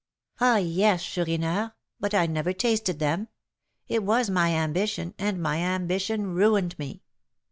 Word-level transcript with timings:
"Ah, 0.39 0.57
yes, 0.57 1.03
Chourineur; 1.05 1.73
but 1.99 2.15
I 2.15 2.25
never 2.25 2.53
tasted 2.53 2.97
them. 2.97 3.27
It 3.87 4.01
was 4.03 4.31
my 4.31 4.49
ambition, 4.55 5.13
and 5.19 5.39
my 5.39 5.57
ambition 5.57 6.33
ruined 6.33 6.73
me. 6.79 7.03